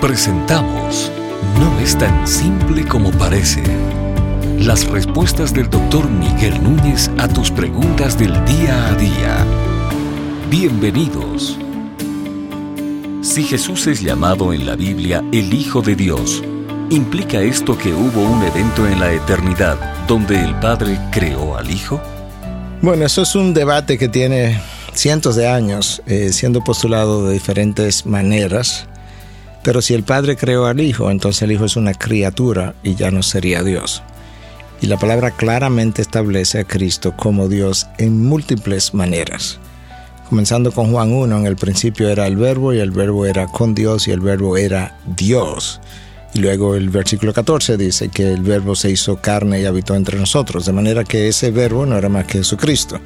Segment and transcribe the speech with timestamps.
[0.00, 1.10] Presentamos
[1.58, 3.62] No es tan simple como parece.
[4.58, 9.46] Las respuestas del doctor Miguel Núñez a tus preguntas del día a día.
[10.50, 11.58] Bienvenidos.
[13.22, 16.42] Si Jesús es llamado en la Biblia el Hijo de Dios,
[16.90, 22.02] ¿implica esto que hubo un evento en la eternidad donde el Padre creó al Hijo?
[22.82, 24.60] Bueno, eso es un debate que tiene
[24.92, 28.86] cientos de años eh, siendo postulado de diferentes maneras.
[29.66, 33.10] Pero si el Padre creó al Hijo, entonces el Hijo es una criatura y ya
[33.10, 34.00] no sería Dios.
[34.80, 39.58] Y la palabra claramente establece a Cristo como Dios en múltiples maneras.
[40.28, 43.74] Comenzando con Juan 1, en el principio era el verbo y el verbo era con
[43.74, 45.80] Dios y el verbo era Dios.
[46.32, 50.16] Y luego el versículo 14 dice que el verbo se hizo carne y habitó entre
[50.16, 53.00] nosotros, de manera que ese verbo no era más que Jesucristo.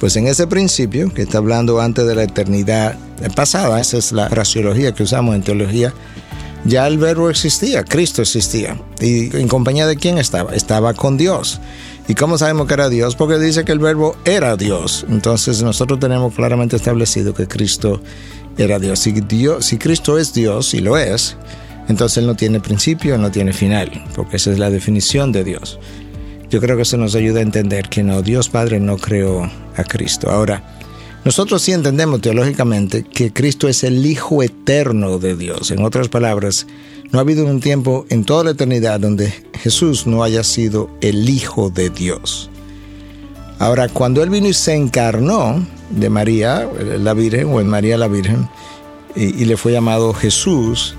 [0.00, 2.96] Pues en ese principio, que está hablando antes de la eternidad
[3.34, 5.92] pasada, esa es la fraseología que usamos en teología,
[6.64, 8.80] ya el verbo existía, Cristo existía.
[9.00, 10.54] ¿Y en compañía de quién estaba?
[10.54, 11.60] Estaba con Dios.
[12.08, 13.16] ¿Y cómo sabemos que era Dios?
[13.16, 15.04] Porque dice que el verbo era Dios.
[15.08, 18.00] Entonces nosotros tenemos claramente establecido que Cristo
[18.56, 18.98] era Dios.
[19.00, 21.36] Si, Dios, si Cristo es Dios, y lo es,
[21.88, 25.78] entonces Él no tiene principio, no tiene final, porque esa es la definición de Dios.
[26.50, 29.84] Yo creo que eso nos ayuda a entender que no, Dios Padre no creó a
[29.84, 30.30] Cristo.
[30.30, 30.62] Ahora,
[31.24, 35.70] nosotros sí entendemos teológicamente que Cristo es el Hijo eterno de Dios.
[35.70, 36.66] En otras palabras,
[37.10, 41.28] no ha habido un tiempo en toda la eternidad donde Jesús no haya sido el
[41.28, 42.48] Hijo de Dios.
[43.58, 46.66] Ahora, cuando Él vino y se encarnó de María,
[46.98, 48.48] la Virgen, o en María la Virgen,
[49.14, 50.94] y, le fue llamado Jesús,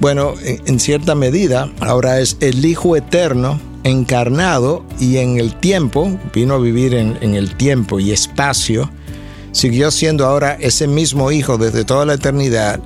[0.00, 6.54] bueno, en cierta medida, ahora es el Hijo eterno encarnado y en el tiempo, vino
[6.54, 8.90] a vivir en, el tiempo y espacio,
[9.52, 12.80] siguió siendo ahora ese mismo hijo desde toda la eternidad,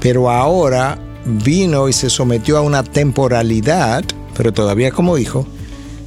[0.00, 4.04] pero ahora vino y se sometió a una temporalidad,
[4.36, 5.46] pero todavía como hijo,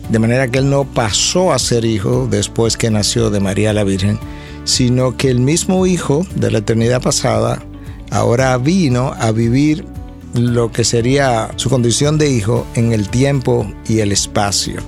[0.09, 3.83] de manera que él no pasó a ser hijo después que nació de María la
[3.83, 4.19] Virgen,
[4.63, 7.63] sino que el mismo hijo de la eternidad pasada
[8.09, 9.85] ahora vino a vivir
[10.33, 14.81] lo que sería su condición de hijo en el tiempo y el espacio.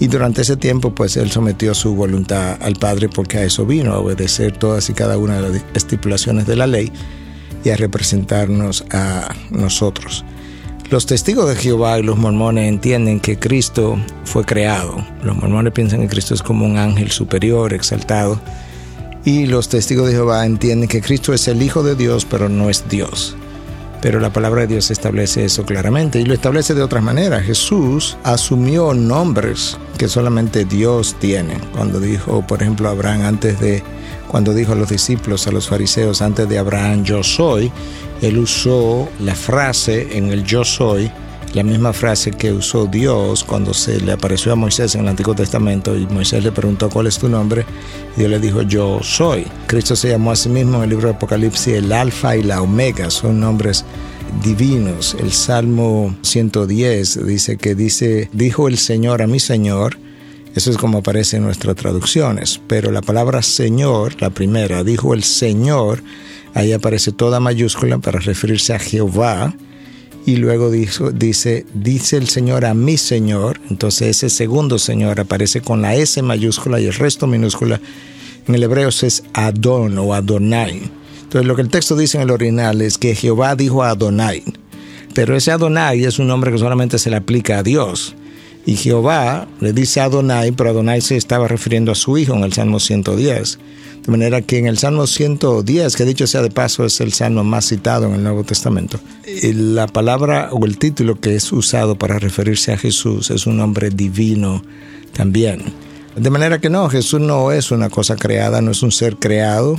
[0.00, 3.92] Y durante ese tiempo, pues él sometió su voluntad al Padre porque a eso vino,
[3.92, 6.90] a obedecer todas y cada una de las estipulaciones de la ley
[7.64, 10.24] y a representarnos a nosotros.
[10.90, 15.06] Los testigos de Jehová y los mormones entienden que Cristo fue creado.
[15.22, 18.40] Los mormones piensan que Cristo es como un ángel superior, exaltado.
[19.24, 22.68] Y los testigos de Jehová entienden que Cristo es el Hijo de Dios, pero no
[22.68, 23.36] es Dios.
[24.02, 27.44] Pero la palabra de Dios establece eso claramente y lo establece de otras maneras.
[27.44, 31.56] Jesús asumió nombres que solamente Dios tiene.
[31.74, 33.82] Cuando dijo, por ejemplo, Abraham antes de,
[34.26, 37.70] cuando dijo a los discípulos, a los fariseos, antes de Abraham, yo soy,
[38.20, 41.08] él usó la frase en el yo soy
[41.54, 45.34] la misma frase que usó Dios cuando se le apareció a Moisés en el Antiguo
[45.34, 47.66] Testamento y Moisés le preguntó cuál es tu nombre,
[48.16, 49.46] y Dios le dijo yo soy.
[49.66, 52.62] Cristo se llamó a sí mismo en el libro de Apocalipsis el Alfa y la
[52.62, 53.84] Omega, son nombres
[54.42, 55.16] divinos.
[55.20, 59.98] El Salmo 110 dice que dice, dijo el Señor a mi Señor,
[60.54, 65.22] eso es como aparece en nuestras traducciones, pero la palabra Señor, la primera, dijo el
[65.22, 66.02] Señor,
[66.54, 69.54] ahí aparece toda mayúscula para referirse a Jehová,
[70.24, 75.82] y luego dice, dice el Señor a mi Señor, entonces ese segundo Señor aparece con
[75.82, 77.80] la S mayúscula y el resto minúscula.
[78.46, 80.90] En el hebreo es Adon o Adonai.
[81.22, 84.42] Entonces lo que el texto dice en el original es que Jehová dijo a Adonai,
[85.14, 88.14] pero ese Adonai es un nombre que solamente se le aplica a Dios.
[88.64, 92.44] Y Jehová le dice a Adonai, pero Adonai se estaba refiriendo a su hijo en
[92.44, 93.58] el Salmo 110.
[94.04, 97.44] De manera que en el Salmo 110, que dicho sea de paso es el salmo
[97.44, 98.98] más citado en el Nuevo Testamento,
[99.54, 103.90] la palabra o el título que es usado para referirse a Jesús es un nombre
[103.90, 104.62] divino
[105.12, 105.62] también.
[106.16, 109.76] De manera que no, Jesús no es una cosa creada, no es un ser creado,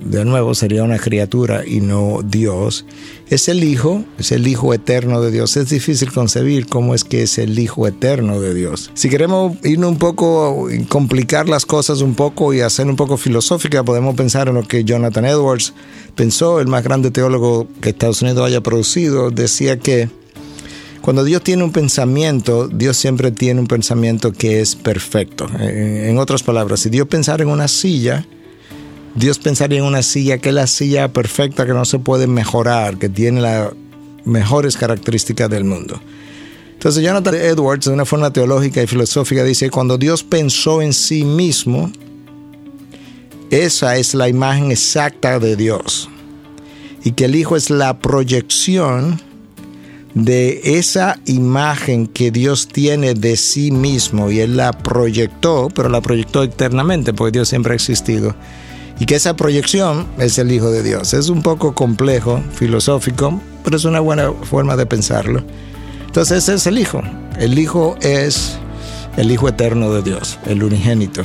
[0.00, 2.84] de nuevo sería una criatura y no Dios,
[3.28, 5.56] es el Hijo, es el Hijo eterno de Dios.
[5.56, 8.90] Es difícil concebir cómo es que es el Hijo eterno de Dios.
[8.94, 13.82] Si queremos ir un poco, complicar las cosas un poco y hacer un poco filosófica,
[13.82, 15.74] podemos pensar en lo que Jonathan Edwards
[16.14, 20.08] pensó, el más grande teólogo que Estados Unidos haya producido, decía que
[21.04, 25.46] cuando Dios tiene un pensamiento, Dios siempre tiene un pensamiento que es perfecto.
[25.60, 28.26] En otras palabras, si Dios pensara en una silla,
[29.14, 32.98] Dios pensaría en una silla que es la silla perfecta, que no se puede mejorar,
[32.98, 33.70] que tiene las
[34.24, 36.00] mejores características del mundo.
[36.72, 41.24] Entonces Jonathan Edwards, de una forma teológica y filosófica, dice, cuando Dios pensó en sí
[41.24, 41.90] mismo,
[43.50, 46.08] esa es la imagen exacta de Dios.
[47.04, 49.20] Y que el Hijo es la proyección
[50.14, 56.00] de esa imagen que Dios tiene de sí mismo y Él la proyectó, pero la
[56.00, 58.34] proyectó eternamente porque Dios siempre ha existido.
[58.98, 61.14] Y que esa proyección es el Hijo de Dios.
[61.14, 65.42] Es un poco complejo, filosófico, pero es una buena forma de pensarlo.
[66.06, 67.02] Entonces es el Hijo.
[67.38, 68.56] El Hijo es
[69.16, 71.22] el Hijo eterno de Dios, el unigénito.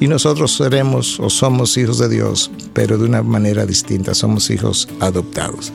[0.00, 4.14] Y nosotros seremos o somos hijos de Dios, pero de una manera distinta.
[4.14, 5.72] Somos hijos adoptados.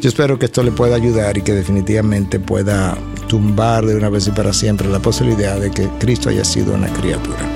[0.00, 2.96] Yo espero que esto le pueda ayudar y que definitivamente pueda
[3.28, 6.92] tumbar de una vez y para siempre la posibilidad de que Cristo haya sido una
[6.92, 7.55] criatura.